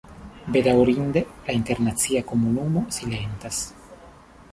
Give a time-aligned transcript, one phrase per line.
[0.53, 3.61] Bedaŭrinde, la internacia komunumo silentas.